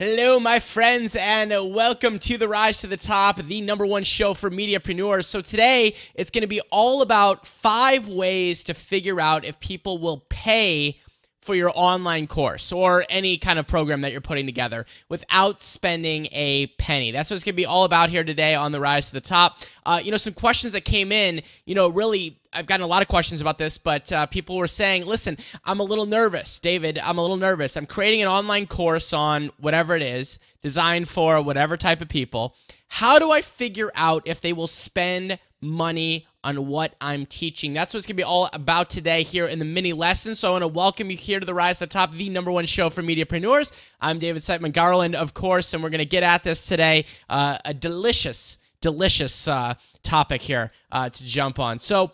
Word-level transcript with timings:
Hello, 0.00 0.40
my 0.40 0.58
friends, 0.58 1.14
and 1.14 1.52
welcome 1.72 2.18
to 2.18 2.36
the 2.36 2.48
Rise 2.48 2.80
to 2.80 2.88
the 2.88 2.96
Top, 2.96 3.40
the 3.40 3.60
number 3.60 3.86
one 3.86 4.02
show 4.02 4.34
for 4.34 4.50
mediapreneurs. 4.50 5.24
So, 5.26 5.40
today 5.40 5.94
it's 6.16 6.32
going 6.32 6.42
to 6.42 6.48
be 6.48 6.60
all 6.72 7.00
about 7.00 7.46
five 7.46 8.08
ways 8.08 8.64
to 8.64 8.74
figure 8.74 9.20
out 9.20 9.44
if 9.44 9.60
people 9.60 9.98
will 9.98 10.26
pay 10.28 10.98
for 11.44 11.54
your 11.54 11.70
online 11.74 12.26
course 12.26 12.72
or 12.72 13.04
any 13.08 13.36
kind 13.36 13.58
of 13.58 13.66
program 13.66 14.00
that 14.00 14.12
you're 14.12 14.20
putting 14.20 14.46
together 14.46 14.86
without 15.08 15.60
spending 15.60 16.26
a 16.32 16.66
penny. 16.78 17.10
That's 17.10 17.30
what 17.30 17.34
it's 17.34 17.44
going 17.44 17.54
to 17.54 17.56
be 17.56 17.66
all 17.66 17.84
about 17.84 18.08
here 18.08 18.24
today 18.24 18.54
on 18.54 18.72
the 18.72 18.80
Rise 18.80 19.08
to 19.08 19.14
the 19.14 19.20
Top. 19.20 19.58
Uh, 19.84 20.00
you 20.02 20.10
know, 20.10 20.16
some 20.16 20.32
questions 20.32 20.72
that 20.72 20.84
came 20.84 21.12
in, 21.12 21.42
you 21.66 21.74
know, 21.74 21.88
really. 21.88 22.40
I've 22.56 22.66
gotten 22.66 22.84
a 22.84 22.88
lot 22.88 23.02
of 23.02 23.08
questions 23.08 23.40
about 23.40 23.58
this, 23.58 23.78
but 23.78 24.12
uh, 24.12 24.26
people 24.26 24.56
were 24.56 24.68
saying, 24.68 25.06
listen, 25.06 25.38
I'm 25.64 25.80
a 25.80 25.82
little 25.82 26.06
nervous. 26.06 26.60
David, 26.60 27.00
I'm 27.00 27.18
a 27.18 27.20
little 27.20 27.36
nervous. 27.36 27.76
I'm 27.76 27.84
creating 27.84 28.22
an 28.22 28.28
online 28.28 28.68
course 28.68 29.12
on 29.12 29.50
whatever 29.58 29.96
it 29.96 30.02
is, 30.02 30.38
designed 30.62 31.08
for 31.08 31.42
whatever 31.42 31.76
type 31.76 32.00
of 32.00 32.08
people. 32.08 32.54
How 32.86 33.18
do 33.18 33.32
I 33.32 33.42
figure 33.42 33.90
out 33.96 34.22
if 34.24 34.40
they 34.40 34.52
will 34.52 34.68
spend 34.68 35.40
money 35.60 36.28
on 36.44 36.66
what 36.66 36.94
I'm 37.00 37.24
teaching. 37.24 37.72
That's 37.72 37.94
what 37.94 37.98
it's 37.98 38.06
going 38.06 38.16
to 38.16 38.20
be 38.20 38.22
all 38.22 38.50
about 38.52 38.90
today 38.90 39.22
here 39.22 39.46
in 39.46 39.58
the 39.58 39.64
mini 39.64 39.94
lesson. 39.94 40.34
So 40.34 40.48
I 40.48 40.50
want 40.52 40.62
to 40.62 40.68
welcome 40.68 41.10
you 41.10 41.16
here 41.16 41.40
to 41.40 41.46
the 41.46 41.54
Rise 41.54 41.78
to 41.78 41.86
the 41.86 41.90
Top, 41.90 42.12
the 42.12 42.28
number 42.28 42.52
one 42.52 42.66
show 42.66 42.90
for 42.90 43.02
mediapreneurs. 43.02 43.72
I'm 43.98 44.18
David 44.18 44.42
Siteman 44.42 44.74
Garland, 44.74 45.16
of 45.16 45.32
course, 45.32 45.72
and 45.72 45.82
we're 45.82 45.88
going 45.88 46.00
to 46.00 46.04
get 46.04 46.22
at 46.22 46.44
this 46.44 46.66
today. 46.66 47.06
Uh, 47.30 47.56
a 47.64 47.72
delicious, 47.72 48.58
delicious 48.82 49.48
uh, 49.48 49.74
topic 50.02 50.42
here 50.42 50.70
uh, 50.92 51.08
to 51.08 51.24
jump 51.24 51.58
on. 51.58 51.78
So, 51.78 52.12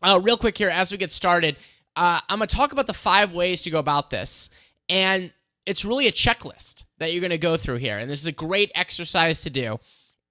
uh, 0.00 0.20
real 0.22 0.36
quick 0.36 0.56
here, 0.56 0.70
as 0.70 0.92
we 0.92 0.98
get 0.98 1.10
started, 1.10 1.56
uh, 1.96 2.20
I'm 2.28 2.38
going 2.38 2.46
to 2.46 2.54
talk 2.54 2.72
about 2.72 2.86
the 2.86 2.94
five 2.94 3.34
ways 3.34 3.62
to 3.62 3.70
go 3.70 3.80
about 3.80 4.10
this. 4.10 4.48
And 4.88 5.32
it's 5.64 5.84
really 5.84 6.06
a 6.06 6.12
checklist 6.12 6.84
that 6.98 7.12
you're 7.12 7.20
going 7.20 7.30
to 7.30 7.38
go 7.38 7.56
through 7.56 7.76
here. 7.76 7.98
And 7.98 8.08
this 8.08 8.20
is 8.20 8.26
a 8.28 8.32
great 8.32 8.70
exercise 8.76 9.40
to 9.40 9.50
do. 9.50 9.80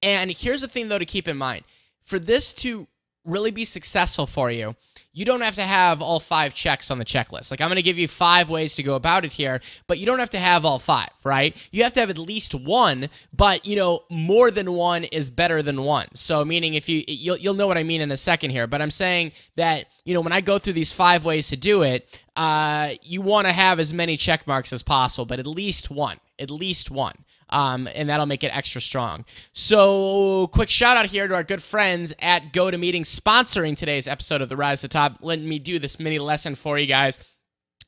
And 0.02 0.31
here's 0.31 0.62
the 0.62 0.70
thing, 0.70 0.88
though, 0.88 1.00
to 1.00 1.06
keep 1.06 1.28
in 1.28 1.36
mind 1.36 1.66
for 2.06 2.20
this 2.20 2.54
to 2.54 2.88
really 3.26 3.52
be 3.52 3.66
successful 3.66 4.26
for 4.26 4.52
you, 4.52 4.76
you 5.16 5.23
don't 5.23 5.42
have 5.42 5.56
to 5.56 5.64
have 5.64 6.02
all 6.02 6.20
five 6.20 6.54
checks 6.54 6.92
on 6.92 7.00
the 7.00 7.06
checklist. 7.06 7.50
Like 7.50 7.62
I'm 7.62 7.70
going 7.70 7.78
to 7.78 7.81
give 7.81 7.98
you 7.98 8.08
five 8.08 8.50
ways 8.50 8.76
to 8.76 8.84
go 8.84 8.95
about 8.95 9.23
it 9.23 9.31
here, 9.31 9.62
but 9.88 9.98
you 9.98 10.06
don't 10.06 10.20
have 10.20 10.31
to 10.31 10.38
have 10.38 10.66
all 10.66 10.78
five, 10.78 11.09
right? 11.23 11.56
You 11.72 11.84
have 11.84 11.94
to 11.94 12.02
have 12.02 12.09
at 12.09 12.18
least 12.18 12.53
one, 12.53 13.09
but 13.34 13.66
you 13.66 13.78
know, 13.78 14.02
more 14.12 14.52
than 14.52 14.73
one 14.73 15.06
is 15.06 15.30
better 15.30 15.64
than 15.64 15.84
one. 15.84 16.14
So 16.16 16.44
meaning 16.44 16.73
if 16.73 16.90
you 16.90 17.03
you'll, 17.08 17.38
you'll 17.38 17.53
know 17.53 17.66
what 17.66 17.78
I 17.78 17.84
mean 17.84 18.02
in 18.02 18.12
a 18.12 18.18
second 18.18 18.52
here, 18.52 18.68
but 18.68 18.81
I'm 18.81 18.92
saying 18.92 19.31
that, 19.56 19.86
you 20.03 20.14
know, 20.14 20.22
when 20.22 20.34
I 20.34 20.42
go 20.42 20.58
through 20.58 20.73
these 20.73 20.92
five 20.92 21.23
ways 21.23 21.48
to 21.48 21.56
do 21.56 21.84
it, 21.84 22.23
uh, 22.36 22.90
you 23.02 23.22
want 23.22 23.48
to 23.48 23.53
have 23.53 23.80
as 23.80 23.94
many 23.94 24.18
check 24.18 24.46
marks 24.46 24.73
as 24.73 24.84
possible, 24.84 25.26
but 25.26 25.40
at 25.40 25.48
least 25.48 25.90
one, 25.90 26.20
at 26.38 26.52
least 26.52 26.92
one 26.92 27.25
um, 27.50 27.88
and 27.94 28.10
that'll 28.10 28.26
make 28.26 28.44
it 28.44 28.56
extra 28.56 28.82
strong. 28.82 29.26
So, 29.54 30.48
quick 30.48 30.70
shout 30.70 30.98
out 30.98 31.08
here 31.08 31.28
to 31.28 31.36
our 31.36 31.44
good 31.44 31.62
friends 31.62 32.14
at 32.20 32.54
GoToMeeting 32.54 33.02
sponsoring 33.02 33.78
today's 33.78 34.08
episode 34.08 34.42
of 34.42 34.50
the 34.50 34.58
Rise 34.58 34.82
to 34.82 34.88
the 34.88 34.94
Top, 34.94 35.18
letting 35.22 35.48
me 35.48 35.60
do 35.60 35.80
this 35.80 36.00
mini 36.00 36.20
lesson 36.20 36.56
for 36.56 36.78
you 36.78 36.88
guys. 36.88 37.20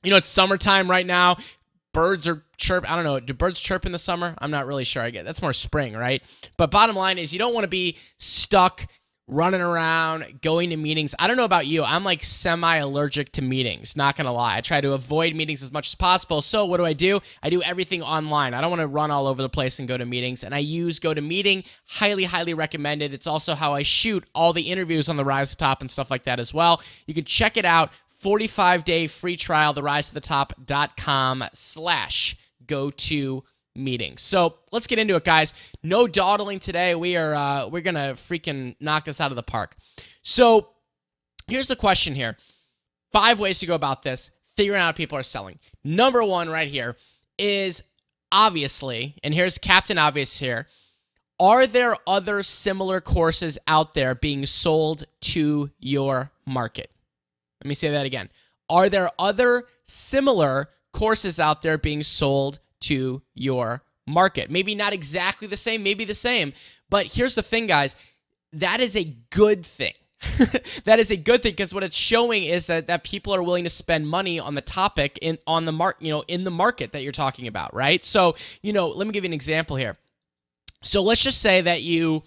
You 0.04 0.12
know, 0.12 0.18
it's 0.18 0.28
summertime 0.28 0.90
right 0.90 1.06
now. 1.06 1.38
Birds 1.94 2.28
are 2.28 2.44
chirp. 2.58 2.90
I 2.90 2.96
don't 2.96 3.04
know. 3.04 3.20
Do 3.20 3.34
birds 3.34 3.60
chirp 3.60 3.86
in 3.86 3.92
the 3.92 3.98
summer? 3.98 4.36
I'm 4.38 4.52
not 4.52 4.68
really 4.68 4.84
sure. 4.84 5.02
I 5.02 5.10
get 5.10 5.26
that's 5.26 5.42
more 5.42 5.54
spring, 5.54 5.94
right? 5.94 6.22
But 6.56 6.70
bottom 6.70 6.96
line 6.96 7.18
is, 7.18 7.34
you 7.34 7.40
don't 7.40 7.54
want 7.54 7.64
to 7.64 7.70
be 7.70 7.98
stuck 8.18 8.86
running 9.28 9.62
around, 9.62 10.42
going 10.42 10.70
to 10.70 10.78
meetings. 10.78 11.14
I 11.20 11.28
don't 11.28 11.38
know 11.38 11.44
about 11.44 11.68
you. 11.68 11.84
I'm 11.84 12.04
like 12.04 12.24
semi 12.24 12.78
allergic 12.78 13.32
to 13.34 13.42
meetings, 13.42 13.96
not 13.96 14.16
going 14.16 14.26
to 14.26 14.32
lie. 14.32 14.58
I 14.58 14.62
try 14.62 14.82
to 14.82 14.94
avoid 14.94 15.36
meetings 15.36 15.62
as 15.62 15.72
much 15.72 15.88
as 15.88 15.96
possible. 15.96 16.42
So, 16.42 16.66
what 16.66 16.78
do 16.78 16.86
I 16.86 16.94
do? 16.94 17.20
I 17.44 17.50
do 17.50 17.62
everything 17.62 18.02
online. 18.02 18.54
I 18.54 18.62
don't 18.62 18.70
want 18.70 18.82
to 18.82 18.88
run 18.88 19.12
all 19.12 19.28
over 19.28 19.42
the 19.42 19.50
place 19.50 19.80
and 19.80 19.88
go 19.88 19.98
to 19.98 20.06
meetings. 20.06 20.44
And 20.44 20.56
I 20.56 20.60
use 20.60 21.00
GoToMeeting. 21.00 21.68
Highly, 21.86 22.24
highly 22.24 22.54
recommended. 22.54 23.14
It's 23.14 23.28
also 23.28 23.56
how 23.56 23.74
I 23.74 23.84
shoot 23.84 24.24
all 24.34 24.54
the 24.54 24.70
interviews 24.72 25.10
on 25.10 25.18
the 25.18 25.26
Rise 25.26 25.52
to 25.52 25.58
Top 25.58 25.82
and 25.82 25.92
stuff 25.92 26.10
like 26.10 26.24
that 26.24 26.40
as 26.40 26.54
well. 26.54 26.82
You 27.06 27.14
can 27.14 27.26
check 27.26 27.58
it 27.58 27.66
out. 27.66 27.92
45 28.20 28.84
day 28.84 29.08
free 29.08 29.38
trial, 29.38 29.74
the 29.74 29.84
rise 29.84 30.08
to 30.08 30.16
the 30.16 30.22
top.com 30.22 31.44
slash 31.54 32.36
go 32.66 32.90
to 32.90 33.44
meetings. 33.78 34.22
So 34.22 34.58
let's 34.72 34.88
get 34.88 35.00
into 35.00 35.16
it, 35.16 35.24
guys. 35.24 35.54
No 35.84 36.08
dawdling 36.08 36.60
today. 36.60 36.96
We 36.96 37.16
are 37.16 37.36
uh, 37.36 37.68
we're 37.68 37.82
gonna 37.82 38.14
freaking 38.14 38.76
knock 38.80 39.06
this 39.06 39.22
out 39.22 39.32
of 39.32 39.36
the 39.36 39.44
park. 39.44 39.76
So 40.22 40.70
here's 41.48 41.68
the 41.68 41.76
question 41.76 42.16
here: 42.16 42.38
five 43.12 43.40
ways 43.40 43.60
to 43.60 43.66
go 43.66 43.76
about 43.76 44.04
this. 44.04 44.32
Figuring 44.56 44.82
out 44.82 44.96
people 44.96 45.18
are 45.18 45.24
selling. 45.24 45.60
Number 45.84 46.24
one, 46.24 46.50
right 46.50 46.68
here, 46.68 46.98
is 47.38 47.84
obviously, 48.32 49.16
and 49.24 49.34
here's 49.34 49.58
Captain 49.58 49.98
Obvious 49.98 50.40
here. 50.40 50.68
Are 51.40 51.68
there 51.68 51.96
other 52.08 52.42
similar 52.42 53.00
courses 53.00 53.60
out 53.68 53.94
there 53.94 54.16
being 54.16 54.48
sold 54.48 55.04
to 55.22 55.70
your 55.78 56.32
market? 56.48 56.90
Let 57.64 57.70
me 57.70 57.76
say 57.76 57.92
that 57.92 58.08
again. 58.08 58.30
Are 58.70 58.90
there 58.90 59.12
other 59.20 59.66
similar 59.84 60.70
courses 60.94 61.40
out 61.40 61.62
there 61.62 61.78
being 61.78 62.02
sold 62.02 62.60
to 62.82 63.22
your 63.34 63.84
market. 64.06 64.50
Maybe 64.50 64.76
not 64.76 64.94
exactly 64.94 65.48
the 65.48 65.58
same, 65.58 65.84
maybe 65.84 66.06
the 66.06 66.14
same. 66.14 66.54
But 66.90 67.08
here's 67.08 67.36
the 67.36 67.44
thing, 67.44 67.68
guys 67.68 67.96
that 68.54 68.80
is 68.80 68.96
a 68.96 69.04
good 69.30 69.66
thing. 69.66 69.94
that 70.86 70.98
is 70.98 71.12
a 71.12 71.18
good 71.18 71.44
thing 71.44 71.52
because 71.52 71.76
what 71.76 71.84
it's 71.84 71.96
showing 71.96 72.44
is 72.44 72.68
that, 72.68 72.88
that 72.88 73.04
people 73.04 73.36
are 73.36 73.44
willing 73.44 73.64
to 73.64 73.70
spend 73.70 74.08
money 74.08 74.40
on 74.40 74.56
the 74.56 74.62
topic 74.62 75.20
in 75.22 75.38
on 75.46 75.66
the 75.66 75.72
mark 75.72 75.96
you 76.00 76.10
know 76.10 76.24
in 76.28 76.44
the 76.44 76.50
market 76.50 76.92
that 76.94 77.04
you're 77.04 77.12
talking 77.12 77.46
about 77.46 77.72
right 77.76 78.04
so 78.04 78.36
you 78.64 78.74
know 78.74 78.88
let 78.88 79.06
me 79.06 79.14
give 79.14 79.24
you 79.24 79.30
an 79.30 79.34
example 79.34 79.76
here 79.76 79.96
so 80.82 81.04
let's 81.04 81.22
just 81.22 81.40
say 81.40 81.62
that 81.62 81.84
you 81.84 82.24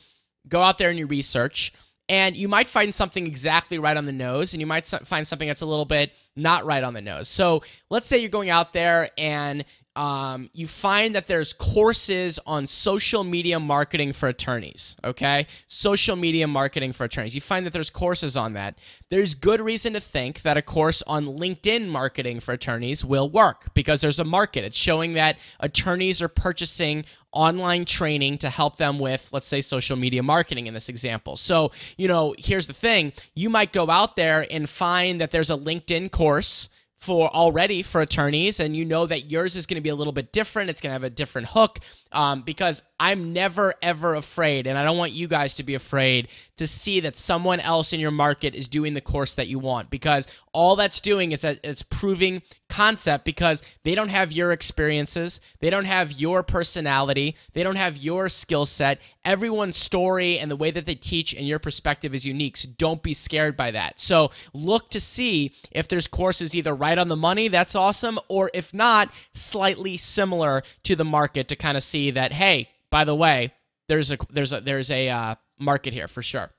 go 0.47 0.63
out 0.63 0.79
there 0.79 0.89
and 0.89 1.01
you 1.01 1.07
research 1.09 1.73
and 2.09 2.37
you 2.37 2.47
might 2.47 2.69
find 2.69 2.95
something 2.95 3.27
exactly 3.27 3.81
right 3.81 3.97
on 3.97 4.07
the 4.07 4.13
nose 4.13 4.55
and 4.55 4.61
you 4.61 4.69
might 4.69 4.87
find 4.87 5.27
something 5.27 5.49
that's 5.49 5.63
a 5.63 5.67
little 5.67 5.85
bit 5.85 6.15
not 6.37 6.65
right 6.65 6.85
on 6.85 6.95
the 6.95 7.03
nose 7.03 7.27
so 7.27 7.61
let's 7.91 8.07
say 8.07 8.19
you're 8.19 8.31
going 8.31 8.51
out 8.51 8.73
there 8.73 9.11
and 9.19 9.65
um, 9.97 10.51
you 10.53 10.67
find 10.67 11.15
that 11.15 11.27
there's 11.27 11.53
courses 11.53 12.39
on 12.47 12.67
social 12.67 13.25
media 13.25 13.59
marketing 13.59 14.13
for 14.13 14.29
attorneys. 14.29 14.97
Okay, 15.03 15.47
social 15.67 16.17
media 16.17 16.47
marketing 16.47 16.93
for 16.93 17.05
attorneys. 17.05 17.35
You 17.35 17.41
find 17.41 17.67
that 17.67 17.73
there's 17.73 17.91
courses 17.91 18.37
on 18.37 18.53
that. 18.53 18.79
There's 19.09 19.35
good 19.35 19.61
reason 19.61 19.93
to 19.95 20.01
think 20.01 20.43
that 20.43 20.57
a 20.57 20.63
course 20.63 21.03
on 21.07 21.27
LinkedIn 21.27 21.89
marketing 21.89 22.41
for 22.41 22.53
attorneys 22.53 23.05
will 23.05 23.29
work 23.29 23.75
because 23.75 24.01
there's 24.01 24.21
a 24.21 24.25
market. 24.25 24.65
It's 24.65 24.79
showing 24.79 25.15
that 25.15 25.39
attorneys 25.59 26.23
are 26.23 26.29
purchasing 26.29 27.05
online 27.33 27.85
training 27.85 28.39
to 28.39 28.51
help 28.51 28.77
them 28.77 28.99
with, 28.99 29.29
let's 29.33 29.47
say, 29.47 29.61
social 29.61 29.97
media 29.97 30.23
marketing 30.23 30.67
in 30.67 30.75
this 30.75 30.89
example. 30.89 31.37
So, 31.37 31.73
you 31.97 32.09
know, 32.09 32.35
here's 32.39 32.67
the 32.67 32.73
thing 32.73 33.13
you 33.35 33.51
might 33.51 33.73
go 33.73 33.91
out 33.91 34.17
there 34.17 34.47
and 34.51 34.69
find 34.69 35.21
that 35.21 35.31
there's 35.31 35.51
a 35.51 35.57
LinkedIn 35.57 36.11
course 36.11 36.69
for 37.01 37.29
already 37.29 37.83
for 37.83 38.03
attorneys 38.03 38.61
and 38.61 38.77
you 38.77 38.85
know 38.85 39.07
that 39.07 39.31
yours 39.31 39.57
is 39.57 39.67
going 39.67 39.77
to 39.77 39.81
be 39.81 39.89
a 39.89 39.95
little 39.95 40.13
bit 40.13 40.33
different 40.33 40.69
it's 40.69 40.81
going 40.81 40.91
to 40.91 40.93
have 40.93 41.03
a 41.03 41.11
different 41.11 41.49
hook 41.49 41.79
um, 42.13 42.43
because 42.43 42.83
i'm 42.99 43.33
never 43.33 43.75
ever 43.83 44.15
afraid 44.15 44.67
and 44.67 44.79
i 44.79 44.85
don't 44.85 44.99
want 44.99 45.13
you 45.13 45.29
guys 45.29 45.55
to 45.55 45.63
be 45.63 45.75
afraid 45.75 46.29
to 46.57 46.67
see 46.67 47.01
that 47.01 47.17
someone 47.17 47.61
else 47.61 47.93
in 47.93 48.01
your 48.01 48.11
market 48.11 48.55
is 48.55 48.69
doing 48.69 48.95
the 48.95 49.01
course 49.01 49.35
that 49.35 49.49
you 49.49 49.59
want 49.59 49.91
because 49.91 50.27
all 50.53 50.77
that's 50.77 51.01
doing 51.01 51.33
is 51.33 51.43
that 51.43 51.61
it's 51.63 51.83
proving 51.83 52.43
concept 52.69 53.25
because 53.25 53.63
they 53.85 53.95
don't 53.95 54.11
have 54.11 54.33
your 54.33 54.53
experiences 54.53 55.41
they 55.61 55.71
don't 55.71 55.85
have 55.85 56.13
your 56.13 56.43
personality 56.43 57.37
they 57.53 57.63
don't 57.63 57.77
have 57.77 57.97
your 57.97 58.29
skill 58.29 58.67
set. 58.67 59.01
Everyone's 59.25 59.77
story 59.77 60.39
and 60.39 60.51
the 60.51 60.57
way 60.57 60.71
that 60.71 60.87
they 60.87 60.95
teach 60.95 61.35
and 61.35 61.47
your 61.47 61.59
perspective 61.59 62.15
is 62.15 62.27
unique 62.27 62.57
so 62.57 62.69
don't 62.77 63.03
be 63.03 63.15
scared 63.15 63.57
by 63.57 63.71
that. 63.73 64.01
So 64.01 64.31
look 64.53 64.91
to 64.91 65.01
see 65.01 65.53
if 65.71 65.89
there's 65.89 66.07
courses 66.07 66.57
either 66.57 66.75
right 66.75 66.99
on 66.99 67.09
the 67.09 67.17
money 67.17 67.49
that's 67.49 67.75
awesome 67.75 68.19
or 68.29 68.51
if 68.55 68.73
not 68.73 69.13
slightly 69.35 69.97
similar 69.97 70.63
to 70.85 70.97
the 70.97 71.05
market 71.05 71.49
to 71.49 71.57
kind 71.57 71.77
of 71.77 71.83
see 71.83 72.00
that 72.09 72.33
hey 72.33 72.69
by 72.91 73.05
the 73.05 73.15
way 73.15 73.53
there's 73.91 74.13
a 74.13 74.19
there's 74.31 74.53
a 74.53 74.61
there's 74.61 74.91
a 74.91 75.09
uh, 75.09 75.35
market 75.59 75.93
here 75.93 76.09
for 76.09 76.23
sure. 76.23 76.51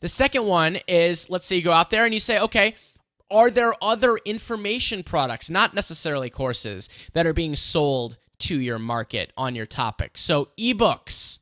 The 0.00 0.08
second 0.08 0.46
one 0.46 0.78
is 0.86 1.28
let's 1.28 1.44
say 1.44 1.56
you 1.56 1.62
go 1.62 1.72
out 1.72 1.90
there 1.90 2.04
and 2.04 2.14
you 2.14 2.20
say, 2.20 2.38
okay, 2.38 2.76
are 3.30 3.50
there 3.50 3.74
other 3.82 4.16
information 4.24 5.02
products, 5.02 5.50
not 5.50 5.74
necessarily 5.74 6.30
courses, 6.30 6.88
that 7.14 7.26
are 7.26 7.32
being 7.32 7.56
sold 7.56 8.18
to 8.40 8.60
your 8.60 8.78
market 8.78 9.32
on 9.36 9.56
your 9.56 9.66
topic? 9.66 10.16
So, 10.16 10.50
ebooks, 10.56 11.40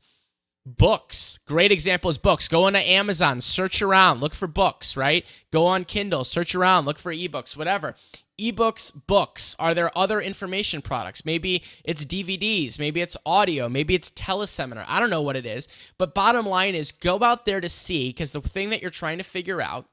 books. 0.65 1.39
Great 1.45 1.71
example 1.71 2.09
is 2.09 2.17
books. 2.17 2.47
Go 2.47 2.63
on 2.63 2.73
to 2.73 2.79
Amazon, 2.79 3.41
search 3.41 3.81
around, 3.81 4.21
look 4.21 4.33
for 4.33 4.47
books, 4.47 4.97
right? 4.97 5.23
Go 5.51 5.67
on 5.67 5.85
Kindle, 5.85 6.23
search 6.23 6.55
around, 6.55 6.85
look 6.85 6.97
for 6.97 7.13
ebooks, 7.13 7.55
whatever 7.55 7.95
ebooks, 8.39 8.91
books? 9.07 9.55
Are 9.59 9.73
there 9.73 9.95
other 9.97 10.21
information 10.21 10.81
products? 10.81 11.25
Maybe 11.25 11.63
it's 11.83 12.05
DVDs, 12.05 12.79
maybe 12.79 13.01
it's 13.01 13.17
audio, 13.25 13.69
maybe 13.69 13.95
it's 13.95 14.11
teleseminar. 14.11 14.85
I 14.87 14.99
don't 14.99 15.09
know 15.09 15.21
what 15.21 15.35
it 15.35 15.45
is. 15.45 15.67
But 15.97 16.13
bottom 16.13 16.45
line 16.45 16.75
is 16.75 16.91
go 16.91 17.21
out 17.23 17.45
there 17.45 17.61
to 17.61 17.69
see 17.69 18.09
because 18.09 18.33
the 18.33 18.41
thing 18.41 18.69
that 18.69 18.81
you're 18.81 18.91
trying 18.91 19.17
to 19.17 19.23
figure 19.23 19.61
out 19.61 19.85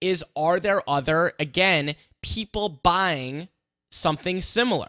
is 0.00 0.24
are 0.34 0.58
there 0.58 0.88
other, 0.88 1.32
again, 1.38 1.94
people 2.22 2.68
buying 2.68 3.48
something 3.90 4.40
similar? 4.40 4.88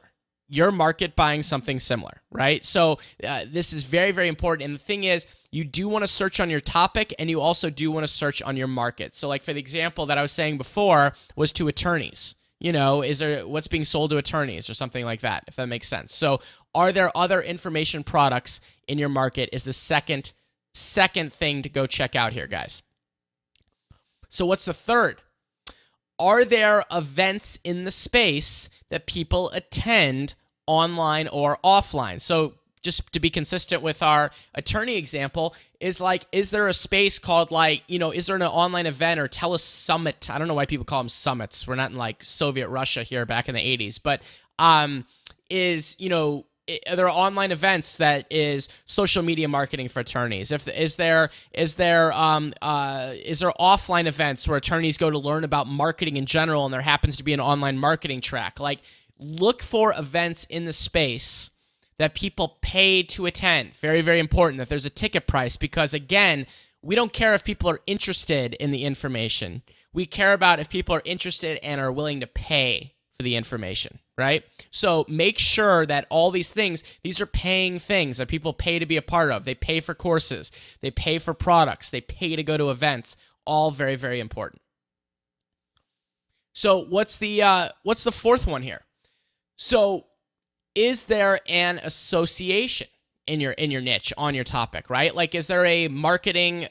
your 0.52 0.70
market 0.70 1.16
buying 1.16 1.42
something 1.42 1.80
similar, 1.80 2.22
right? 2.30 2.66
So 2.66 3.00
uh, 3.26 3.46
this 3.48 3.72
is 3.72 3.86
very, 3.86 4.12
very 4.12 4.28
important. 4.28 4.66
And 4.66 4.76
the 4.76 4.84
thing 4.84 5.06
is, 5.06 5.26
you 5.50 5.64
do 5.64 5.88
want 5.88 6.04
to 6.04 6.08
search 6.08 6.42
on 6.42 6.50
your 6.50 6.60
topic 6.60 7.14
and 7.18 7.30
you 7.30 7.40
also 7.40 7.70
do 7.70 7.90
want 7.90 8.04
to 8.04 8.08
search 8.10 8.42
on 8.42 8.58
your 8.58 8.68
market. 8.68 9.16
So, 9.16 9.30
like 9.30 9.44
for 9.44 9.54
the 9.54 9.62
example 9.62 10.06
that 10.08 10.18
I 10.18 10.22
was 10.22 10.34
saying 10.34 10.58
before, 10.58 11.14
was 11.38 11.54
to 11.54 11.70
attorneys. 11.70 12.36
You 12.62 12.72
know, 12.72 13.02
is 13.02 13.18
there 13.18 13.48
what's 13.48 13.68
being 13.68 13.84
sold 13.84 14.12
to 14.12 14.18
attorneys 14.18 14.70
or 14.70 14.76
something 14.76 15.04
like 15.04 15.22
that, 15.22 15.46
if 15.48 15.56
that 15.56 15.68
makes 15.68 15.88
sense. 15.88 16.14
So, 16.14 16.42
are 16.76 16.92
there 16.92 17.12
other 17.18 17.42
information 17.42 18.04
products 18.04 18.62
in 18.88 19.00
your 19.00 19.10
market? 19.10 19.50
Is 19.52 19.64
the 19.64 19.74
second 19.74 20.32
second 20.74 21.34
thing 21.34 21.62
to 21.64 21.70
go 21.70 21.88
check 21.88 22.16
out 22.16 22.34
here, 22.34 22.48
guys. 22.48 22.84
So, 24.30 24.46
what's 24.46 24.66
the 24.66 24.74
third? 24.74 25.22
Are 26.20 26.46
there 26.46 26.84
events 26.92 27.60
in 27.64 27.84
the 27.84 27.92
space 27.92 28.70
that 28.90 29.08
people 29.08 29.50
attend 29.50 30.36
online 30.68 31.28
or 31.28 31.58
offline? 31.64 32.22
So, 32.22 32.54
just 32.82 33.12
to 33.14 33.20
be 33.20 33.30
consistent 33.30 33.82
with 33.82 34.02
our 34.02 34.32
attorney 34.56 34.98
example, 34.98 35.56
is 35.80 36.02
like, 36.02 36.26
is 36.32 36.52
there 36.52 36.68
a 36.68 36.74
space 36.74 37.20
called 37.20 37.52
like, 37.52 37.84
you 37.88 38.00
know, 38.00 38.12
is 38.12 38.28
there 38.28 38.36
an 38.36 38.42
online 38.44 38.86
event 38.86 39.20
or 39.20 39.28
telesummit? 39.28 40.30
I 40.30 40.38
don't 40.38 40.48
know 40.48 40.54
why 40.54 40.66
people 40.66 40.86
call 40.86 41.02
them 41.02 41.10
summits. 41.10 41.68
We're 41.68 41.76
not 41.76 41.92
in 41.92 41.98
like 41.98 42.24
Soviet 42.24 42.70
Russia 42.70 43.04
here 43.04 43.26
back 43.26 43.50
in 43.50 43.56
the 43.56 43.62
80s, 43.62 44.00
but 44.02 44.22
um, 44.60 45.06
is, 45.50 45.96
you 46.00 46.10
know, 46.10 46.46
are 46.90 46.96
there 46.96 47.10
online 47.10 47.52
events 47.52 47.98
that 47.98 48.26
is 48.32 48.70
social 48.86 49.24
media 49.24 49.48
marketing 49.48 49.90
for 49.90 50.00
attorneys 50.00 50.52
if 50.52 50.68
is 50.68 50.96
there 50.96 51.30
is 51.54 51.76
there 51.76 52.14
um 52.14 52.54
uh 52.62 53.14
is 53.26 53.40
there 53.40 53.52
offline 53.60 54.06
events 54.06 54.48
where 54.48 54.58
attorneys 54.58 54.98
go 54.98 55.10
to 55.10 55.18
learn 55.18 55.44
about 55.44 55.68
marketing 55.68 56.18
in 56.18 56.26
general 56.26 56.64
and 56.66 56.74
there 56.74 56.82
happens 56.82 57.18
to 57.18 57.24
be 57.24 57.34
an 57.34 57.40
online 57.40 57.78
marketing 57.78 58.22
track 58.22 58.60
like 58.60 58.80
look 59.18 59.62
for 59.62 59.94
events 59.98 60.46
in 60.46 60.66
the 60.66 60.72
space 60.72 61.52
that 62.02 62.16
people 62.16 62.58
pay 62.62 63.04
to 63.04 63.26
attend 63.26 63.76
very 63.76 64.02
very 64.02 64.20
important 64.20 64.58
that 64.58 64.70
there's 64.70 64.86
a 64.86 64.90
ticket 64.90 65.28
price 65.28 65.56
because 65.56 65.94
again 65.94 66.46
we 66.82 66.96
don't 66.96 67.14
care 67.14 67.34
if 67.34 67.44
people 67.44 67.70
are 67.70 67.80
interested 67.86 68.54
in 68.56 68.72
the 68.72 68.84
information 68.84 69.62
we 69.94 70.06
care 70.06 70.34
about 70.34 70.60
if 70.60 70.70
people 70.70 70.96
are 70.96 71.02
interested 71.06 71.60
and 71.64 71.80
are 71.80 71.92
willing 71.92 72.20
to 72.20 72.28
pay 72.28 72.94
for 73.16 73.24
the 73.24 73.36
information 73.36 74.00
right? 74.22 74.44
So 74.70 75.04
make 75.10 75.40
sure 75.40 75.86
that 75.88 76.06
all 76.10 76.30
these 76.30 76.54
things, 76.54 76.84
these 77.04 77.20
are 77.20 77.26
paying 77.26 77.80
things 77.80 78.18
that 78.20 78.28
people 78.28 78.54
pay 78.54 78.78
to 78.78 78.86
be 78.86 78.98
a 78.98 79.02
part 79.02 79.32
of. 79.32 79.46
They 79.46 79.56
pay 79.56 79.80
for 79.80 79.96
courses, 79.96 80.52
they 80.82 80.92
pay 80.92 81.18
for 81.18 81.34
products, 81.34 81.90
they 81.90 82.02
pay 82.02 82.36
to 82.36 82.44
go 82.44 82.56
to 82.56 82.70
events. 82.70 83.18
All 83.46 83.72
very, 83.72 83.96
very 83.96 84.20
important. 84.20 84.62
So 86.54 86.84
what's 86.84 87.18
the 87.18 87.42
uh, 87.42 87.70
what's 87.82 88.04
the 88.04 88.12
fourth 88.12 88.46
one 88.46 88.62
here? 88.62 88.82
So 89.56 90.06
is 90.76 91.06
there 91.06 91.40
an 91.48 91.80
association 91.84 92.88
in 93.28 93.40
your 93.40 93.52
in 93.54 93.72
your 93.72 93.82
niche 93.82 94.14
on 94.18 94.36
your 94.36 94.44
topic, 94.44 94.90
right? 94.90 95.14
Like 95.14 95.36
is 95.36 95.48
there 95.48 95.66
a 95.66 95.88
marketing 95.88 96.68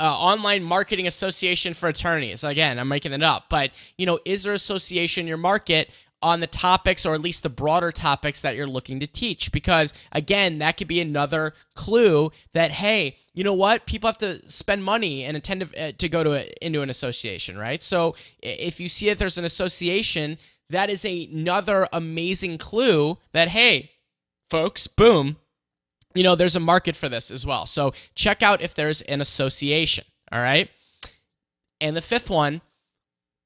uh, 0.00 0.04
online 0.04 0.62
marketing 0.62 1.08
association 1.08 1.74
for 1.74 1.88
attorneys. 1.88 2.44
Again, 2.44 2.78
I'm 2.78 2.86
making 2.86 3.12
it 3.12 3.22
up, 3.22 3.46
but 3.48 3.72
you 3.96 4.06
know, 4.06 4.20
is 4.24 4.44
there 4.44 4.52
association 4.52 5.22
in 5.22 5.26
your 5.26 5.38
market 5.38 5.90
on 6.20 6.40
the 6.40 6.46
topics 6.46 7.06
or 7.06 7.14
at 7.14 7.20
least 7.20 7.42
the 7.42 7.48
broader 7.48 7.92
topics 7.92 8.42
that 8.42 8.56
you're 8.56 8.66
looking 8.66 8.98
to 8.98 9.06
teach 9.06 9.52
because 9.52 9.92
again 10.10 10.58
that 10.58 10.76
could 10.76 10.88
be 10.88 11.00
another 11.00 11.54
clue 11.74 12.32
that 12.54 12.72
hey 12.72 13.16
you 13.34 13.44
know 13.44 13.52
what 13.52 13.86
people 13.86 14.08
have 14.08 14.18
to 14.18 14.36
spend 14.50 14.82
money 14.82 15.22
and 15.22 15.36
intend 15.36 15.60
to, 15.60 15.80
uh, 15.80 15.92
to 15.96 16.08
go 16.08 16.24
to 16.24 16.32
a, 16.32 16.50
into 16.60 16.82
an 16.82 16.90
association 16.90 17.56
right 17.56 17.84
so 17.84 18.16
if 18.42 18.80
you 18.80 18.88
see 18.88 19.08
that 19.08 19.18
there's 19.18 19.38
an 19.38 19.44
association 19.44 20.36
that 20.70 20.90
is 20.90 21.04
another 21.04 21.88
amazing 21.92 22.58
clue 22.58 23.18
that 23.32 23.48
hey 23.48 23.90
folks 24.50 24.86
boom 24.86 25.36
you 26.14 26.22
know 26.22 26.34
there's 26.34 26.56
a 26.56 26.60
market 26.60 26.96
for 26.96 27.08
this 27.08 27.30
as 27.30 27.44
well 27.44 27.66
so 27.66 27.92
check 28.14 28.42
out 28.42 28.62
if 28.62 28.74
there's 28.74 29.02
an 29.02 29.20
association 29.20 30.04
all 30.32 30.40
right 30.40 30.70
and 31.80 31.96
the 31.96 32.02
fifth 32.02 32.30
one 32.30 32.60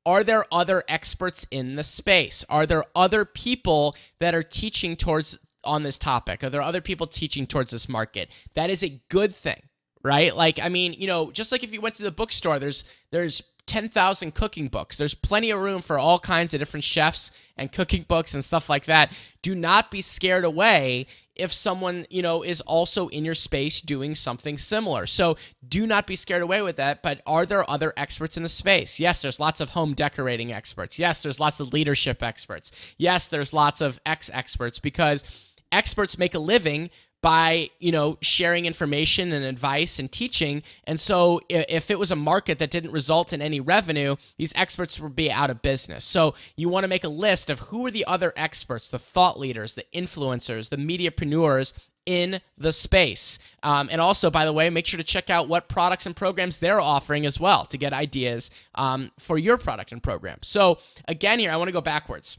are 0.04 0.24
there 0.24 0.44
other 0.52 0.82
experts 0.88 1.46
in 1.50 1.76
the 1.76 1.84
space? 1.84 2.44
Are 2.48 2.66
there 2.66 2.84
other 2.94 3.24
people 3.24 3.96
that 4.18 4.34
are 4.34 4.42
teaching 4.42 4.96
towards 4.96 5.38
on 5.64 5.84
this 5.84 5.98
topic? 5.98 6.42
Are 6.42 6.50
there 6.50 6.62
other 6.62 6.80
people 6.80 7.06
teaching 7.06 7.46
towards 7.46 7.70
this 7.70 7.88
market? 7.88 8.30
That 8.54 8.70
is 8.70 8.82
a 8.82 9.00
good 9.08 9.34
thing, 9.34 9.62
right? 10.02 10.34
Like 10.34 10.58
I 10.60 10.68
mean, 10.68 10.94
you 10.94 11.06
know, 11.06 11.30
just 11.30 11.52
like 11.52 11.62
if 11.62 11.72
you 11.72 11.80
went 11.80 11.94
to 11.96 12.02
the 12.02 12.10
bookstore, 12.10 12.58
there's 12.58 12.84
there's 13.10 13.42
10,000 13.66 14.34
cooking 14.34 14.68
books. 14.68 14.96
There's 14.96 15.14
plenty 15.14 15.50
of 15.50 15.60
room 15.60 15.80
for 15.80 15.98
all 15.98 16.18
kinds 16.18 16.52
of 16.52 16.60
different 16.60 16.84
chefs 16.84 17.30
and 17.56 17.70
cooking 17.70 18.02
books 18.02 18.34
and 18.34 18.44
stuff 18.44 18.68
like 18.68 18.86
that. 18.86 19.12
Do 19.40 19.54
not 19.54 19.90
be 19.90 20.00
scared 20.00 20.44
away 20.44 21.06
if 21.36 21.52
someone, 21.52 22.04
you 22.10 22.22
know, 22.22 22.42
is 22.42 22.60
also 22.62 23.08
in 23.08 23.24
your 23.24 23.34
space 23.34 23.80
doing 23.80 24.14
something 24.14 24.58
similar. 24.58 25.06
So 25.06 25.36
do 25.66 25.86
not 25.86 26.06
be 26.06 26.16
scared 26.16 26.42
away 26.42 26.60
with 26.60 26.76
that. 26.76 27.02
But 27.02 27.22
are 27.26 27.46
there 27.46 27.68
other 27.70 27.92
experts 27.96 28.36
in 28.36 28.42
the 28.42 28.48
space? 28.48 29.00
Yes, 29.00 29.22
there's 29.22 29.40
lots 29.40 29.60
of 29.60 29.70
home 29.70 29.94
decorating 29.94 30.52
experts. 30.52 30.98
Yes, 30.98 31.22
there's 31.22 31.40
lots 31.40 31.60
of 31.60 31.72
leadership 31.72 32.22
experts. 32.22 32.72
Yes, 32.98 33.28
there's 33.28 33.52
lots 33.52 33.80
of 33.80 34.00
X 34.04 34.30
experts 34.34 34.78
because 34.78 35.24
experts 35.70 36.18
make 36.18 36.34
a 36.34 36.38
living 36.38 36.90
by 37.22 37.70
you 37.78 37.92
know 37.92 38.18
sharing 38.20 38.66
information 38.66 39.32
and 39.32 39.44
advice 39.44 39.98
and 39.98 40.12
teaching 40.12 40.62
and 40.84 41.00
so 41.00 41.40
if 41.48 41.90
it 41.90 41.98
was 41.98 42.10
a 42.10 42.16
market 42.16 42.58
that 42.58 42.70
didn't 42.70 42.92
result 42.92 43.32
in 43.32 43.40
any 43.40 43.60
revenue 43.60 44.16
these 44.36 44.52
experts 44.56 45.00
would 45.00 45.16
be 45.16 45.30
out 45.30 45.48
of 45.48 45.62
business 45.62 46.04
so 46.04 46.34
you 46.56 46.68
want 46.68 46.84
to 46.84 46.88
make 46.88 47.04
a 47.04 47.08
list 47.08 47.48
of 47.48 47.60
who 47.60 47.86
are 47.86 47.90
the 47.90 48.04
other 48.04 48.32
experts 48.36 48.90
the 48.90 48.98
thought 48.98 49.38
leaders 49.38 49.74
the 49.76 49.84
influencers 49.94 50.68
the 50.68 50.76
mediapreneurs 50.76 51.72
in 52.04 52.40
the 52.58 52.72
space. 52.72 53.38
Um, 53.62 53.88
and 53.90 54.00
also, 54.00 54.30
by 54.30 54.44
the 54.44 54.52
way, 54.52 54.68
make 54.70 54.86
sure 54.86 54.98
to 54.98 55.04
check 55.04 55.30
out 55.30 55.48
what 55.48 55.68
products 55.68 56.06
and 56.06 56.16
programs 56.16 56.58
they're 56.58 56.80
offering 56.80 57.24
as 57.26 57.38
well 57.38 57.64
to 57.66 57.78
get 57.78 57.92
ideas 57.92 58.50
um, 58.74 59.12
for 59.20 59.38
your 59.38 59.56
product 59.56 59.92
and 59.92 60.02
program. 60.02 60.38
So, 60.42 60.78
again, 61.06 61.38
here, 61.38 61.52
I 61.52 61.56
want 61.56 61.68
to 61.68 61.72
go 61.72 61.80
backwards. 61.80 62.38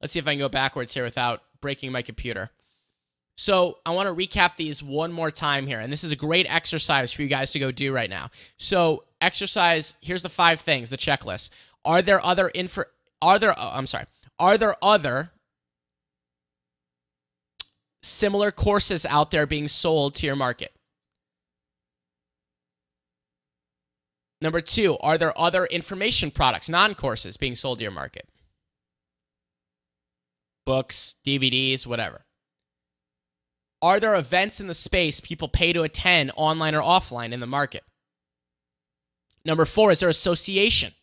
Let's 0.00 0.12
see 0.12 0.18
if 0.18 0.26
I 0.26 0.32
can 0.32 0.40
go 0.40 0.48
backwards 0.48 0.92
here 0.94 1.04
without 1.04 1.42
breaking 1.60 1.92
my 1.92 2.02
computer. 2.02 2.50
So 3.36 3.78
I 3.84 3.90
want 3.90 4.08
to 4.08 4.14
recap 4.14 4.56
these 4.56 4.82
one 4.82 5.12
more 5.12 5.30
time 5.30 5.66
here. 5.66 5.80
And 5.80 5.92
this 5.92 6.04
is 6.04 6.12
a 6.12 6.16
great 6.16 6.46
exercise 6.48 7.12
for 7.12 7.22
you 7.22 7.28
guys 7.28 7.50
to 7.52 7.58
go 7.58 7.70
do 7.70 7.92
right 7.92 8.10
now. 8.10 8.30
So 8.56 9.04
exercise, 9.20 9.96
here's 10.00 10.22
the 10.22 10.28
five 10.28 10.60
things, 10.60 10.90
the 10.90 10.96
checklist. 10.96 11.50
Are 11.84 12.00
there 12.00 12.24
other 12.24 12.50
info 12.54 12.84
are 13.20 13.38
there 13.38 13.54
oh, 13.56 13.70
I'm 13.72 13.86
sorry. 13.86 14.06
Are 14.38 14.58
there 14.58 14.74
other 14.82 15.30
similar 18.02 18.50
courses 18.50 19.06
out 19.06 19.30
there 19.30 19.46
being 19.46 19.68
sold 19.68 20.14
to 20.16 20.26
your 20.26 20.36
market? 20.36 20.72
Number 24.40 24.60
2, 24.60 24.98
are 24.98 25.16
there 25.16 25.36
other 25.40 25.64
information 25.64 26.30
products, 26.30 26.68
non-courses 26.68 27.38
being 27.38 27.54
sold 27.54 27.78
to 27.78 27.82
your 27.84 27.92
market? 27.92 28.28
Books, 30.66 31.14
DVDs, 31.24 31.86
whatever. 31.86 32.23
Are 33.84 34.00
there 34.00 34.16
events 34.16 34.62
in 34.62 34.66
the 34.66 34.72
space 34.72 35.20
people 35.20 35.46
pay 35.46 35.74
to 35.74 35.82
attend 35.82 36.30
online 36.36 36.74
or 36.74 36.80
offline 36.80 37.32
in 37.32 37.40
the 37.40 37.46
market? 37.46 37.84
Number 39.44 39.66
four, 39.66 39.90
is 39.90 40.00
there 40.00 40.08
association? 40.08 40.94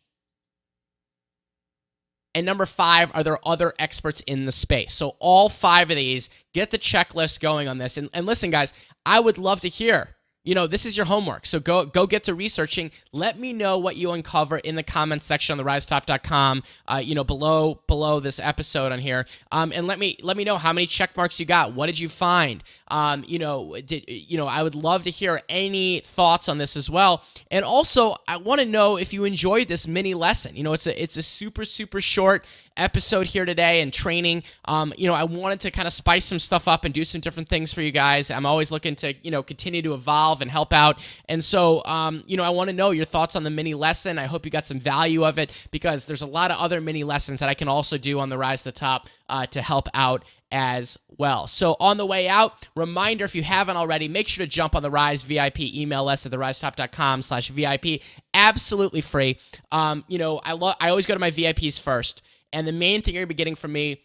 And 2.34 2.44
number 2.44 2.66
five, 2.66 3.16
are 3.16 3.22
there 3.22 3.38
other 3.48 3.74
experts 3.78 4.22
in 4.22 4.48
the 4.48 4.52
space? 4.52 4.96
So, 4.96 5.16
all 5.20 5.48
five 5.48 5.92
of 5.92 5.96
these, 5.96 6.32
get 6.56 6.72
the 6.72 6.80
checklist 6.80 7.40
going 7.40 7.68
on 7.68 7.78
this. 7.78 7.98
And, 7.98 8.10
and 8.16 8.26
listen, 8.26 8.50
guys, 8.50 8.74
I 9.06 9.20
would 9.20 9.38
love 9.38 9.62
to 9.62 9.68
hear 9.68 10.16
you 10.44 10.56
know 10.56 10.66
this 10.66 10.86
is 10.86 10.98
your 10.98 11.06
homework. 11.06 11.46
So 11.46 11.60
go 11.60 11.86
go 11.86 12.08
get 12.08 12.24
to 12.24 12.34
researching. 12.34 12.92
Let 13.12 13.38
me 13.38 13.54
know 13.54 13.78
what 13.78 13.96
you 13.96 14.12
uncover 14.12 14.58
in 14.58 14.76
the 14.76 14.84
comments 14.84 15.26
section 15.26 15.54
on 15.54 15.58
the 15.58 15.70
risetop.com 15.70 16.64
uh, 16.88 17.02
you 17.04 17.14
know 17.14 17.24
below 17.24 17.80
below 17.88 18.20
this 18.20 18.40
episode 18.40 18.92
on 18.92 19.00
here. 19.00 19.26
Um, 19.52 19.72
and 19.76 19.86
let 19.86 20.00
me 20.00 20.18
let 20.24 20.38
me 20.38 20.44
know 20.44 20.58
how 20.58 20.74
many 20.74 20.88
check 20.88 21.16
marks 21.16 21.40
you 21.40 21.46
got. 21.46 21.74
What 21.74 21.88
did 21.88 22.00
you 22.00 22.10
find? 22.10 22.64
Um, 22.88 23.24
you 23.28 23.40
know 23.40 23.76
did 23.86 24.06
you 24.08 24.38
know 24.38 24.48
i 24.48 24.62
would 24.64 24.76
love 24.76 25.04
to 25.04 25.10
hear 25.10 25.42
any 25.48 26.00
thoughts 26.00 26.50
on 26.50 26.58
this 26.58 26.76
as 26.76 26.90
well. 26.90 27.24
And 27.52 27.64
also 27.64 28.16
i 28.28 28.38
want 28.38 28.62
to 28.62 28.68
know 28.68 28.98
if 28.98 29.14
you 29.14 29.26
enjoyed 29.26 29.68
this 29.68 29.88
mini 29.88 30.14
lesson. 30.16 30.56
You 30.56 30.64
know 30.64 30.74
it's 30.74 30.88
a 30.88 31.02
it's 31.02 31.18
a 31.18 31.24
super 31.24 31.66
super 31.66 32.02
short 32.02 32.46
episode 32.78 33.28
here 33.28 33.46
today 33.46 33.82
and 33.82 33.94
training. 33.94 34.44
Um, 34.66 34.92
you 34.98 35.08
know 35.08 35.14
i 35.14 35.24
wanted 35.24 35.60
to 35.62 35.72
kind 35.72 35.88
of 35.88 35.94
spice 35.94 36.26
some 36.26 36.40
stuff 36.40 36.68
up 36.68 36.84
and 36.84 36.94
do 36.94 37.04
some 37.04 37.22
different 37.22 37.48
things 37.48 37.72
for 37.72 37.82
you 37.84 37.92
guys. 37.92 38.32
I'm 38.32 38.48
always 38.48 38.72
looking 38.72 38.96
to 38.96 39.14
you 39.22 39.30
know 39.30 39.44
continue 39.44 39.84
to 39.84 39.94
evolve 39.94 40.31
and 40.40 40.50
help 40.50 40.72
out. 40.72 41.00
And 41.28 41.44
so, 41.44 41.84
um, 41.84 42.24
you 42.26 42.38
know, 42.38 42.44
I 42.44 42.52
want 42.52 42.70
to 42.70 42.76
know 42.76 42.92
your 42.92 43.04
thoughts 43.04 43.36
on 43.36 43.44
the 43.44 43.50
mini 43.50 43.74
lesson. 43.74 44.18
I 44.18 44.28
hope 44.28 44.46
you 44.46 44.52
got 44.52 44.66
some 44.66 44.80
value 44.80 45.26
of 45.26 45.38
it 45.38 45.68
because 45.72 46.06
there's 46.06 46.22
a 46.22 46.28
lot 46.28 46.52
of 46.52 46.60
other 46.60 46.80
mini 46.80 47.04
lessons 47.04 47.42
that 47.42 47.50
I 47.50 47.56
can 47.56 47.68
also 47.68 47.98
do 47.98 48.20
on 48.20 48.30
the 48.30 48.38
Rise 48.38 48.64
to 48.64 48.70
the 48.70 48.72
Top 48.72 49.08
uh, 49.28 49.48
to 49.48 49.62
help 49.62 49.90
out 49.94 50.24
as 50.52 50.98
well. 51.18 51.48
So 51.48 51.76
on 51.80 51.98
the 51.98 52.06
way 52.06 52.28
out, 52.28 52.68
reminder 52.76 53.26
if 53.26 53.36
you 53.36 53.44
haven't 53.44 53.78
already, 53.78 54.08
make 54.08 54.28
sure 54.28 54.46
to 54.46 54.50
jump 54.50 54.76
on 54.76 54.84
the 54.84 54.92
Rise 54.92 55.24
VIP. 55.24 55.62
Email 55.62 56.08
us 56.08 56.26
at 56.26 56.32
therisetop.com 56.32 57.22
slash 57.22 57.50
VIP. 57.50 58.02
Absolutely 58.34 59.02
free. 59.02 59.38
Um, 59.72 60.04
you 60.08 60.18
know, 60.18 60.40
I 60.44 60.54
love 60.54 60.76
I 60.80 60.90
always 60.90 61.06
go 61.06 61.14
to 61.14 61.20
my 61.20 61.32
VIPs 61.32 61.80
first. 61.80 62.22
And 62.54 62.68
the 62.68 62.74
main 62.74 63.02
thing 63.02 63.14
you're 63.14 63.22
gonna 63.22 63.28
be 63.28 63.36
getting 63.36 63.56
from 63.56 63.72
me 63.72 64.02